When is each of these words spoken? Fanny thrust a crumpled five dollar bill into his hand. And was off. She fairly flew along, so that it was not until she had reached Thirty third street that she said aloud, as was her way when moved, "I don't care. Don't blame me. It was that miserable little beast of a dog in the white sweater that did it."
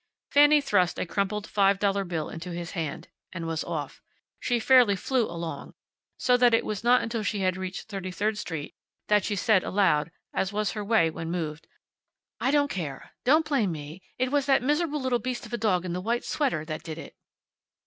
Fanny 0.31 0.61
thrust 0.61 0.97
a 0.97 1.05
crumpled 1.05 1.45
five 1.45 1.77
dollar 1.77 2.03
bill 2.03 2.27
into 2.27 2.49
his 2.51 2.71
hand. 2.71 3.07
And 3.31 3.45
was 3.45 3.63
off. 3.63 4.01
She 4.39 4.59
fairly 4.59 4.95
flew 4.95 5.25
along, 5.29 5.75
so 6.17 6.37
that 6.37 6.55
it 6.55 6.65
was 6.65 6.83
not 6.83 7.03
until 7.03 7.21
she 7.21 7.41
had 7.41 7.55
reached 7.55 7.87
Thirty 7.87 8.09
third 8.09 8.39
street 8.39 8.73
that 9.09 9.23
she 9.23 9.35
said 9.35 9.63
aloud, 9.63 10.09
as 10.33 10.51
was 10.51 10.71
her 10.71 10.83
way 10.83 11.11
when 11.11 11.29
moved, 11.29 11.67
"I 12.39 12.49
don't 12.49 12.71
care. 12.71 13.11
Don't 13.25 13.45
blame 13.45 13.73
me. 13.73 14.01
It 14.17 14.31
was 14.31 14.47
that 14.47 14.63
miserable 14.63 14.99
little 14.99 15.19
beast 15.19 15.45
of 15.45 15.53
a 15.53 15.57
dog 15.59 15.85
in 15.85 15.93
the 15.93 16.01
white 16.01 16.23
sweater 16.25 16.65
that 16.65 16.81
did 16.81 16.97
it." 16.97 17.15